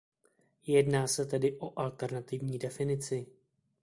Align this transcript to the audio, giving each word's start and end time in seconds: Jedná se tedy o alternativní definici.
Jedná 0.67 1.07
se 1.07 1.25
tedy 1.25 1.57
o 1.59 1.79
alternativní 1.79 2.57
definici. 2.57 3.25